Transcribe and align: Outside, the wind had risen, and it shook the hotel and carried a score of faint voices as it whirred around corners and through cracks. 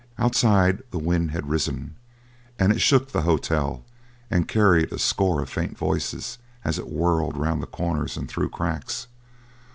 Outside, 0.17 0.81
the 0.89 0.97
wind 0.97 1.29
had 1.29 1.47
risen, 1.47 1.93
and 2.57 2.71
it 2.73 2.81
shook 2.81 3.11
the 3.11 3.21
hotel 3.21 3.83
and 4.31 4.47
carried 4.47 4.91
a 4.91 4.97
score 4.97 5.43
of 5.43 5.49
faint 5.51 5.77
voices 5.77 6.39
as 6.65 6.79
it 6.79 6.87
whirred 6.89 7.37
around 7.37 7.61
corners 7.71 8.17
and 8.17 8.27
through 8.27 8.49
cracks. 8.49 9.05